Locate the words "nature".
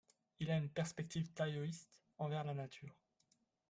2.55-2.97